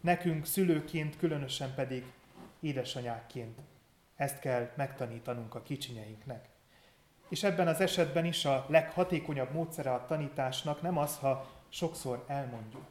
[0.01, 2.13] Nekünk szülőként, különösen pedig
[2.61, 3.61] édesanyákként
[4.17, 6.50] ezt kell megtanítanunk a kicsinyeinknek.
[7.31, 12.87] És ebben az esetben is a leghatékonyabb módszere a tanításnak nem az, ha sokszor elmondjuk,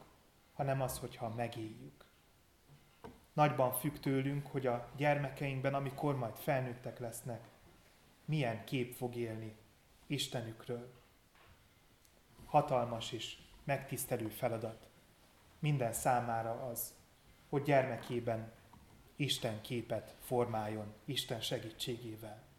[0.54, 2.04] hanem az, hogyha megéljük.
[3.32, 7.40] Nagyban függ tőlünk, hogy a gyermekeinkben, amikor majd felnőttek lesznek,
[8.24, 9.56] milyen kép fog élni
[10.06, 10.92] Istenükről.
[12.46, 14.88] Hatalmas és megtisztelő feladat
[15.58, 16.94] minden számára az,
[17.48, 18.52] hogy gyermekében
[19.16, 22.49] Isten képet formáljon Isten segítségével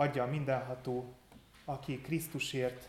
[0.00, 1.14] adja a mindenható,
[1.64, 2.88] aki Krisztusért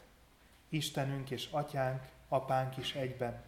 [0.69, 3.41] Istenünk és Atyánk, Apánk is egyben,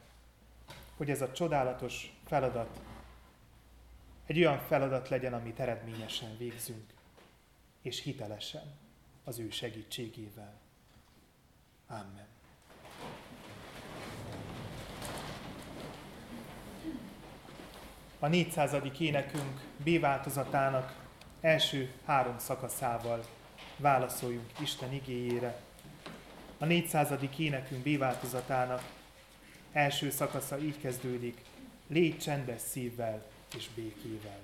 [0.98, 2.82] hogy ez a csodálatos feladat
[4.26, 6.94] egy olyan feladat legyen, amit eredményesen végzünk,
[7.82, 8.76] és hitelesen
[9.24, 10.54] az ő segítségével.
[11.88, 12.28] Amen.
[18.20, 18.76] A 400.
[19.00, 21.08] énekünk B változatának
[21.42, 23.24] első három szakaszával
[23.84, 25.62] válaszoljunk Isten igéjére.
[26.58, 27.10] A 400.
[27.38, 28.84] énekünk B változatának
[29.72, 31.42] első szakasza így kezdődik,
[31.88, 33.26] légy csendes szívvel
[33.58, 34.40] és békével.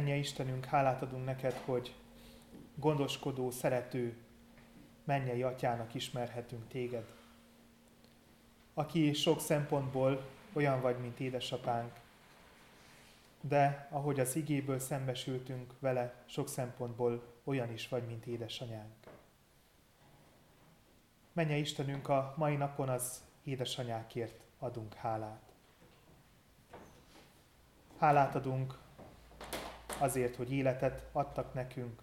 [0.00, 1.94] Menje Istenünk, hálát adunk neked, hogy
[2.74, 4.16] gondoskodó, szerető,
[5.04, 7.04] mennyei atyának ismerhetünk téged.
[8.74, 11.92] Aki sok szempontból olyan vagy, mint édesapánk,
[13.40, 18.94] de ahogy az igéből szembesültünk vele, sok szempontból olyan is vagy, mint édesanyánk.
[21.32, 25.52] Menje Istenünk, a mai napon az édesanyákért adunk hálát.
[27.98, 28.78] Hálát adunk
[30.00, 32.02] azért, hogy életet adtak nekünk.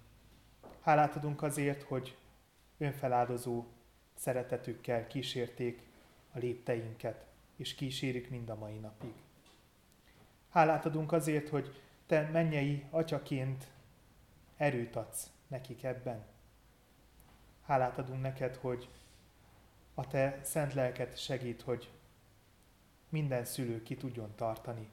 [0.82, 2.18] Hálát adunk azért, hogy
[2.78, 3.66] önfeláldozó
[4.14, 5.82] szeretetükkel kísérték
[6.34, 7.26] a lépteinket,
[7.56, 9.14] és kísérik mind a mai napig.
[10.50, 13.68] Hálát adunk azért, hogy te mennyei atyaként
[14.58, 16.26] erőt adsz nekik ebben.
[17.66, 18.90] Hálát adunk neked, hogy
[19.94, 21.90] a te szent lelket segít, hogy
[23.10, 24.90] minden szülő ki tudjon tartani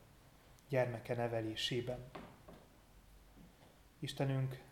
[0.68, 1.98] gyermeke nevelésében.
[4.04, 4.62] Istenünk,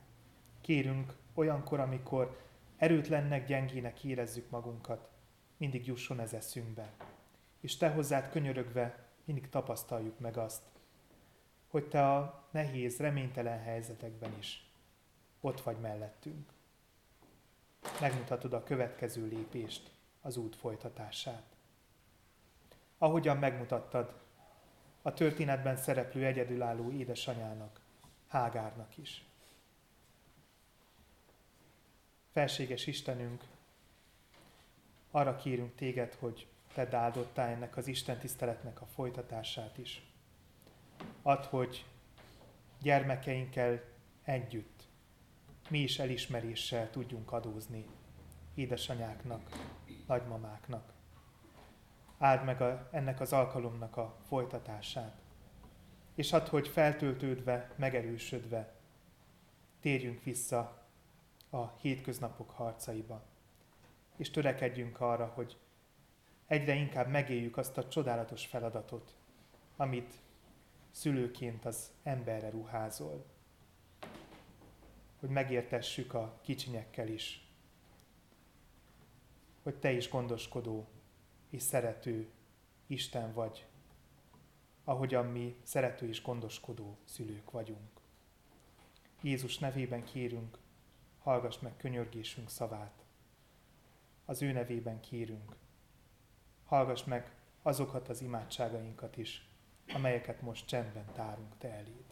[0.60, 2.40] kérünk olyankor, amikor
[2.76, 5.08] erőtlennek, gyengének érezzük magunkat,
[5.56, 6.92] mindig jusson ez eszünkbe.
[7.60, 10.62] És Te hozzád könyörögve mindig tapasztaljuk meg azt,
[11.68, 14.70] hogy Te a nehéz, reménytelen helyzetekben is
[15.40, 16.52] ott vagy mellettünk.
[18.00, 21.56] Megmutatod a következő lépést, az út folytatását.
[22.98, 24.20] Ahogyan megmutattad
[25.02, 27.81] a történetben szereplő egyedülálló édesanyának,
[28.32, 29.24] Hágárnak is.
[32.30, 33.44] Felséges Istenünk,
[35.10, 40.02] arra kérünk téged, hogy tedd áldottá ennek az Isten tiszteletnek a folytatását is.
[41.22, 41.84] Add, hogy
[42.80, 43.82] gyermekeinkkel
[44.22, 44.88] együtt
[45.68, 47.86] mi is elismeréssel tudjunk adózni
[48.54, 49.50] édesanyáknak,
[50.06, 50.92] nagymamáknak.
[52.18, 55.21] Áld meg a, ennek az alkalomnak a folytatását.
[56.14, 58.74] És add, hogy feltöltődve, megerősödve
[59.80, 60.86] térjünk vissza
[61.50, 63.24] a hétköznapok harcaiba.
[64.16, 65.56] És törekedjünk arra, hogy
[66.46, 69.14] egyre inkább megéljük azt a csodálatos feladatot,
[69.76, 70.14] amit
[70.90, 73.24] szülőként az emberre ruházol.
[75.20, 77.46] Hogy megértessük a kicsinyekkel is,
[79.62, 80.88] hogy te is gondoskodó
[81.50, 82.30] és szerető
[82.86, 83.66] Isten vagy,
[84.84, 88.00] ahogyan mi szerető és gondoskodó szülők vagyunk.
[89.20, 90.58] Jézus nevében kérünk,
[91.18, 93.04] hallgass meg könyörgésünk szavát.
[94.24, 95.56] Az ő nevében kérünk,
[96.64, 99.48] hallgass meg azokat az imádságainkat is,
[99.94, 102.11] amelyeket most csendben tárunk Te eléd.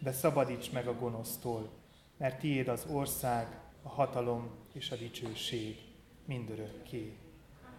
[0.00, 1.70] de szabadíts meg a gonosztól,
[2.16, 3.46] mert tiéd az ország,
[3.82, 5.78] a hatalom és a dicsőség
[6.24, 7.16] mindörökké.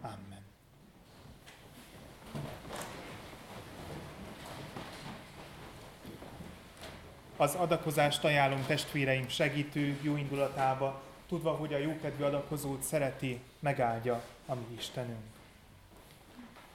[0.02, 0.42] Amen.
[7.38, 14.56] Az adakozást ajánlom testvéreim segítő jó indulatába, tudva, hogy a jókedvű adakozót szereti, megáldja a
[14.56, 15.24] mi Istenünk.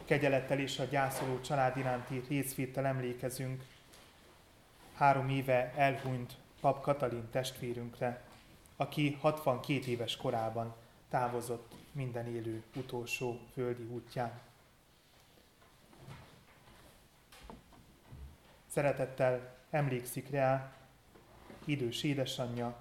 [0.05, 3.63] Kegyelettel és a gyászoló család iránti részvétel emlékezünk,
[4.97, 8.23] három éve elhunyt pap Katalin testvérünkre,
[8.77, 10.75] aki 62 éves korában
[11.09, 14.41] távozott minden élő utolsó földi útján.
[18.67, 20.73] Szeretettel emlékszik rá
[21.65, 22.77] idős édesanyja,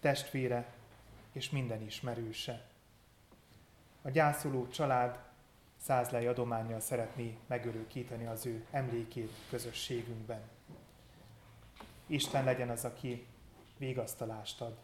[0.00, 0.72] testvére
[1.32, 2.66] és minden ismerőse.
[4.02, 5.18] A gyászoló család
[5.76, 10.59] százlej adományjal szeretné megörökíteni az ő emlékét közösségünkben.
[12.10, 13.26] Isten legyen az, aki
[13.78, 14.78] vigasztalást ad.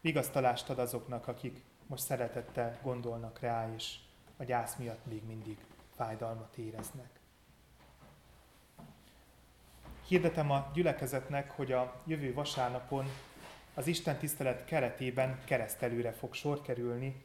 [0.00, 3.96] Vigasztalást ad azoknak, akik most szeretettel gondolnak rá, és
[4.36, 5.56] a gyász miatt még mindig
[5.96, 7.20] fájdalmat éreznek.
[10.06, 13.06] Hirdetem a gyülekezetnek, hogy a jövő vasárnapon
[13.74, 17.24] az Isten tisztelet keretében keresztelőre fog sor kerülni.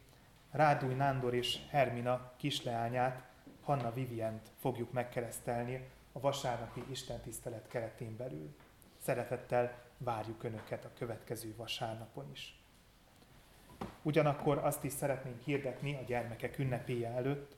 [0.52, 3.24] Rádúj Nándor és Hermina kisleányát,
[3.64, 8.56] Hanna Vivient fogjuk megkeresztelni a vasárnapi Isten tisztelet keretén belül.
[9.08, 12.60] Szeretettel várjuk Önöket a következő vasárnapon is.
[14.02, 17.56] Ugyanakkor azt is szeretnénk hirdetni a gyermekek ünnepéje előtt,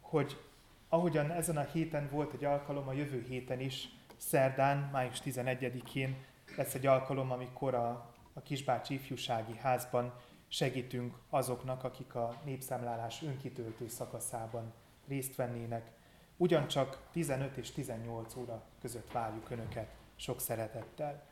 [0.00, 0.40] hogy
[0.88, 6.24] ahogyan ezen a héten volt egy alkalom, a jövő héten is, szerdán, május 11-én
[6.56, 10.12] lesz egy alkalom, amikor a, a Kisbácsi Ifjúsági Házban
[10.48, 14.72] segítünk azoknak, akik a népszámlálás önkitöltő szakaszában
[15.08, 15.90] részt vennének.
[16.36, 21.22] Ugyancsak 15 és 18 óra között várjuk Önöket sok szeretettel.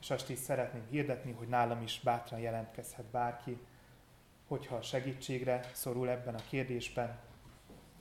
[0.00, 3.58] És azt is szeretném hirdetni, hogy nálam is bátran jelentkezhet bárki,
[4.46, 7.18] hogyha segítségre szorul ebben a kérdésben,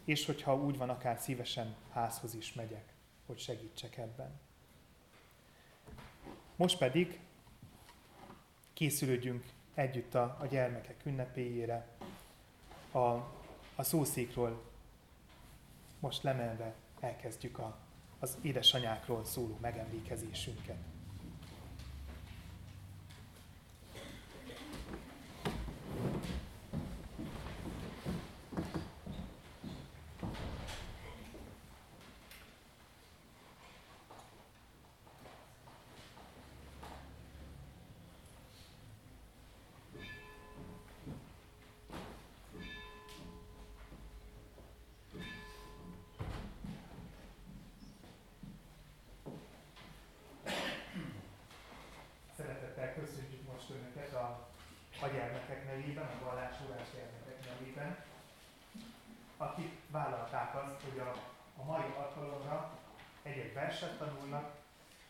[0.04, 2.94] és hogyha úgy van, akár szívesen házhoz is megyek,
[3.26, 4.40] hogy segítsek ebben.
[6.56, 7.20] Most pedig
[8.74, 11.88] készülődjünk együtt a, a gyermekek ünnepéjére,
[12.92, 13.00] a,
[13.76, 14.64] a szószékról
[16.00, 17.85] most lemelve elkezdjük a,
[18.26, 20.95] az édesanyákról szóló megemlékezésünket.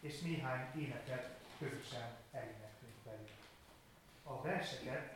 [0.05, 1.29] És néhány éneket
[1.59, 3.29] közösen eléneklünk velük.
[4.23, 5.13] A verseket,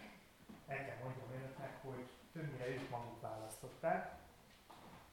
[0.68, 4.16] el kell mondjam önöknek, hogy többnyire ők maguk választották,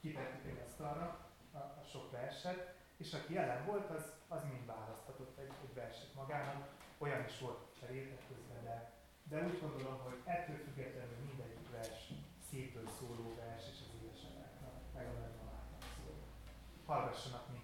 [0.01, 5.39] kitettük egy asztalra a, a sok verset, és aki jelen volt, az, az mind választhatott
[5.39, 6.69] egy, egy verset magának,
[6.99, 12.09] olyan is volt cserétek közben, de, de úgy gondolom, hogy ettől függetlenül mindegyik vers
[12.51, 16.17] szépről szóló vers, és az édeseteknek, meg a nagymamáknak szól.
[16.87, 17.56] Hallgassanak minket!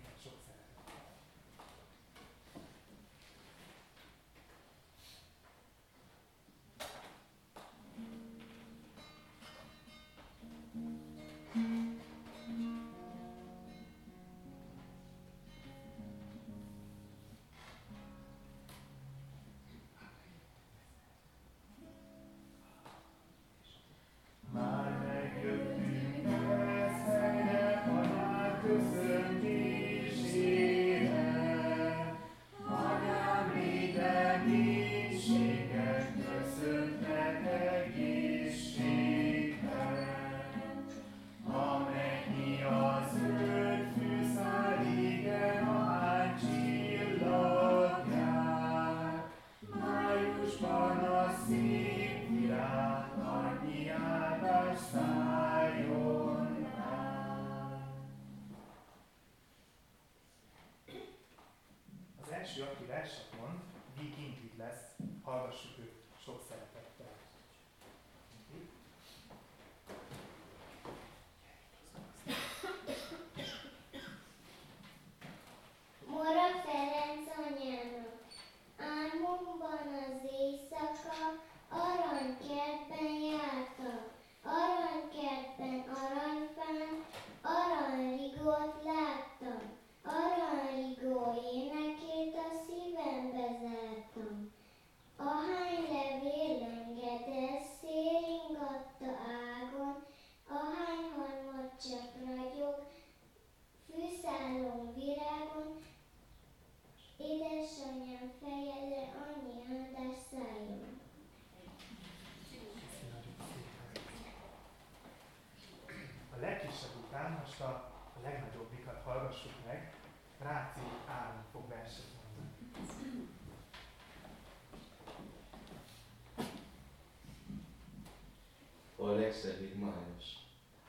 [129.32, 130.46] A legszebbik május.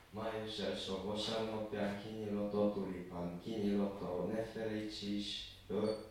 [0.10, 5.52] Május első vasárnapján kinyílott a tulipán, kinyílott a ne felejts is,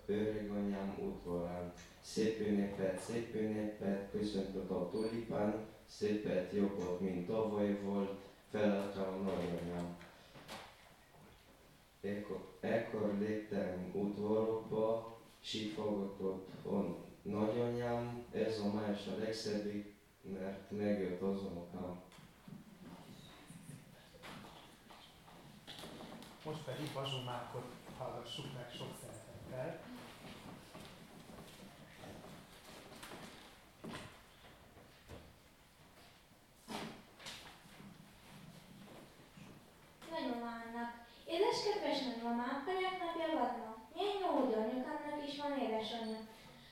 [0.06, 1.72] öreganyám udvarán.
[2.00, 8.20] Szép ünnepet, szép ünnepet, köszöntött a tulipán, szépet jobbot, mint tavaly volt,
[8.50, 9.96] felelte a nagyanyám.
[12.00, 21.42] Ekkor, ekkor léptem udvarokba, sifogatott a nagyanyám, ez a más a legszebbik, mert megjött az
[21.42, 22.11] unokám.
[26.44, 29.80] Most pedig Bazsumákot hallgassuk meg sok szeretettel.
[40.10, 40.90] Nagymamának.
[41.26, 43.76] Édes kedves nagymamám, anyák napja van ma.
[43.94, 46.20] Milyen jó, hogy anyukámnak is van édesanyja.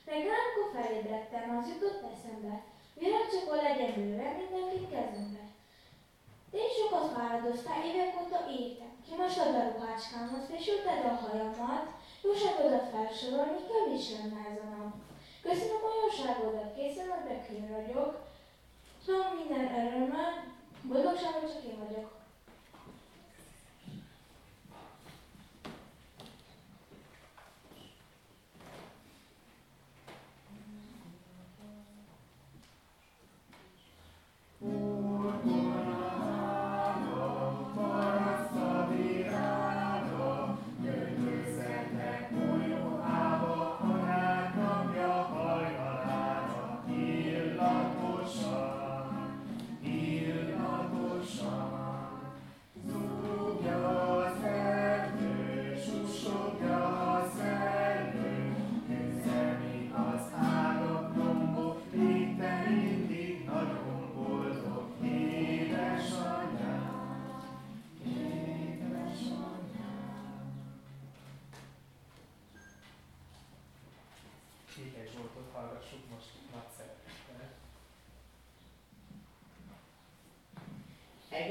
[0.05, 2.63] Reggelkor felébredtem, az jutott eszembe.
[2.93, 5.50] Virágcsokor legyen bőve mindenkit kezembe.
[6.51, 8.91] Te is sokat fáradoztál, évek óta értem.
[9.05, 11.85] Kimosod a ruhácskámat, fésülted a hajamat,
[12.23, 14.43] jóságodat felsorolni kevés lenne
[14.81, 14.93] a.
[15.41, 18.19] Köszönöm a jóságodat, készen a bekén vagyok.
[19.05, 20.43] Tudom minden örömmel,
[20.81, 22.20] boldogságot csak én vagyok.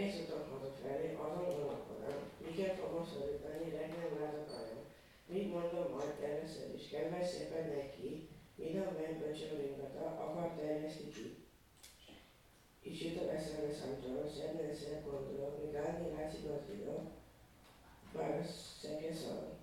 [0.00, 0.20] Egész
[0.52, 4.82] utat felé, azon gondolkodom, miket fogom szorítani, legnagyobb lázakarom.
[5.26, 11.28] Mit mondom majd először is, kedves szépen neki, minden megbecsül ringata, akar terjeszti ki.
[12.80, 16.96] És jut a eszembe számtalan, szebb szebb gondolok, míg állni látszik az idő,
[18.12, 18.44] bár a
[18.80, 19.58] szeke szal.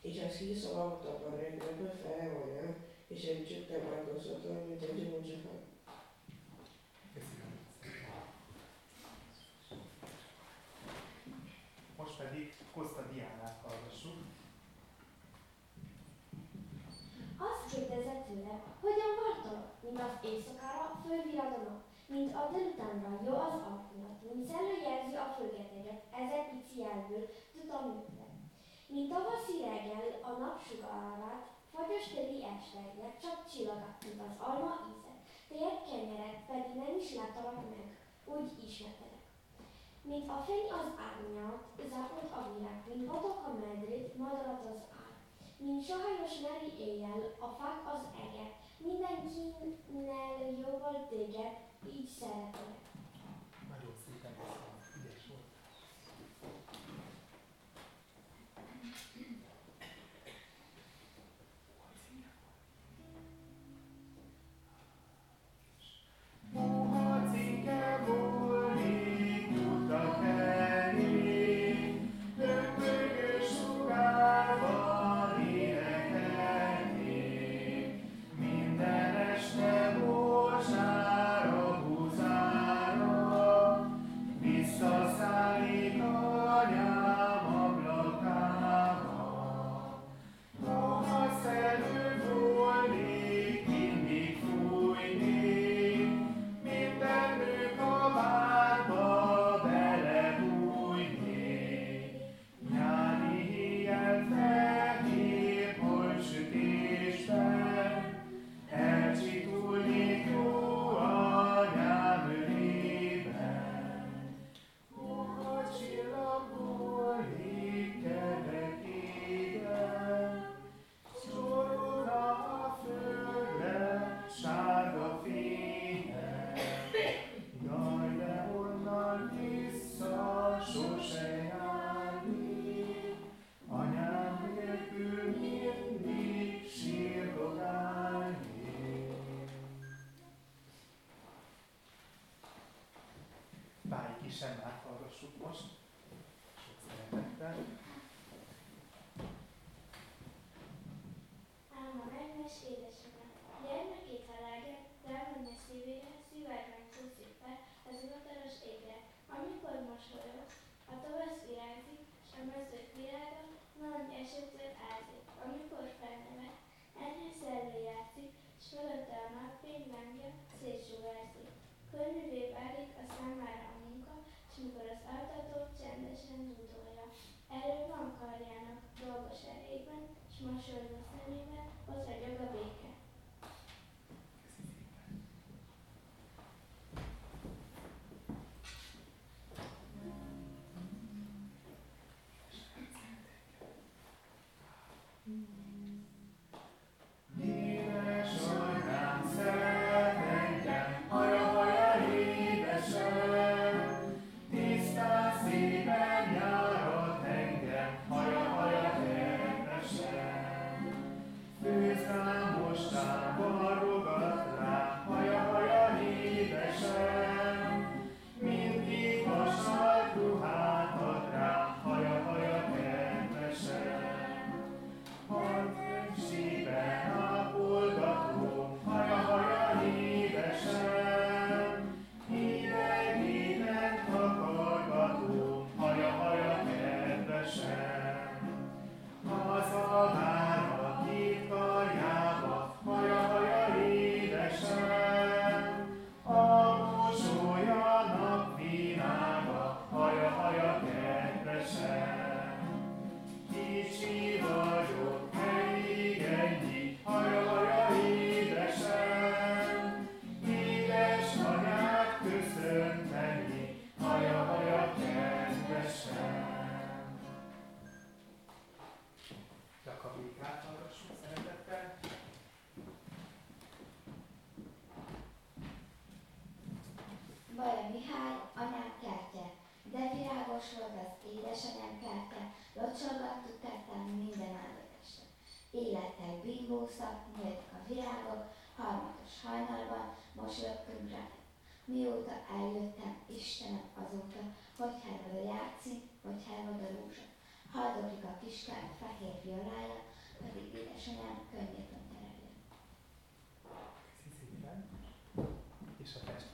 [0.00, 2.74] És az hiszom a taparők, röpöd fele olyan,
[3.08, 5.60] és egy csüttem alkozatom, mint egy gyümölcsöfam.
[12.00, 14.18] Most pedig Koszta Diánát hallgassuk.
[17.36, 20.70] Azt kérdezett tőle, hogyan vartolok, mint az éjszakára
[21.68, 27.24] nap, mint a délutánra jó az alkulat, mint szellő jelzi a fölgeteget, ezek pici jelből
[27.54, 28.32] tudom minden.
[28.92, 31.42] Mint tavaszi reggel a napsugárát,
[31.74, 35.12] fagyos téli estegek, csak csillagat, mint az alma íze,
[35.48, 37.86] tért kenyeret pedig nem is láttalak meg,
[38.34, 39.24] úgy ismertelek.
[40.02, 45.12] Mint a fény az árnyat, zápont a virág, mint patok a medrét, madarat az ár.
[45.66, 51.58] Mint sahajos nyári éjjel, a fák az eget, mindenkinél jóval téged,
[51.92, 52.89] így szeretlek.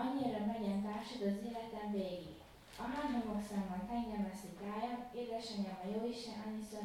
[0.00, 2.36] annyira megyen társad az életem végig.
[2.84, 6.84] Ahány homokszám van engem eszi tájam, édesanyám a Jóisten annyiszor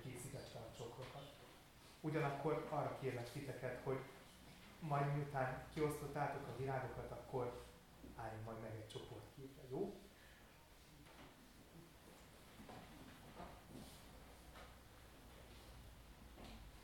[2.01, 3.99] Ugyanakkor arra kérlek titeket, hogy
[4.79, 7.65] majd miután kiosztottátok a virágokat, akkor
[8.15, 9.93] álljunk majd meg egy csoportképre, jó?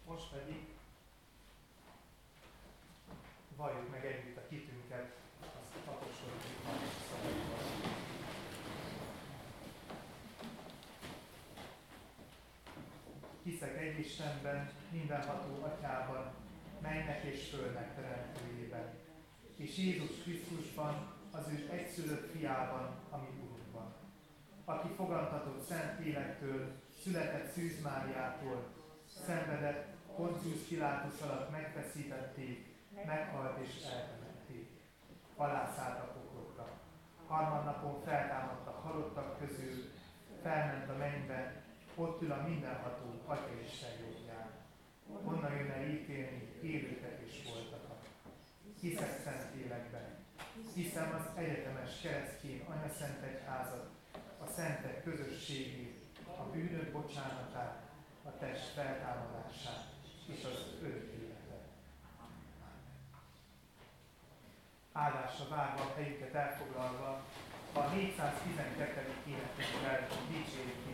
[0.05, 0.75] Most pedig
[3.55, 6.57] valljuk meg együtt a kitünket, azt a taposoljuk,
[13.99, 16.33] Istenben, mindenható atyában,
[16.81, 18.93] mennek és földnek teremtőjében,
[19.55, 23.93] és Jézus Krisztusban, az ő egyszülött fiában, ami Urunkban,
[24.65, 26.71] aki fogantatott Szent Élektől,
[27.03, 28.65] született Szűz Máriától,
[29.25, 32.75] szenvedett, Poncius Pilátus alatt megfeszítették,
[33.05, 34.69] meghalt és eltemették.
[35.35, 36.67] Alászállt a poklokra.
[37.27, 39.91] Harmadnapon feltámadt a halottak közül,
[40.41, 41.66] felment a mennybe,
[41.97, 44.49] ott ül a mindenható Atya Isten jobbján.
[45.25, 48.07] Onnan jön el ítélni élőket és voltakat.
[48.81, 50.25] Hiszek szent élekben.
[50.73, 52.65] Hiszem az egyetemes keresztény
[52.97, 53.89] Szent Egyházat,
[54.37, 55.95] a szentek közösségét,
[56.37, 57.81] a bűnök bocsánatát,
[58.23, 59.85] a test feltámadását
[60.27, 61.65] és az örök életet.
[64.91, 67.23] Áldásra várva a helyüket elfoglalva,
[67.73, 69.13] a 412.
[69.27, 70.86] énekünkkel dicsérjük.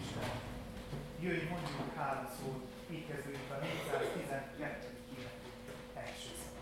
[1.24, 4.88] Jöjj, mondjuk hálószót, így kezdődik a 412.
[5.96, 6.53] ragyogtassa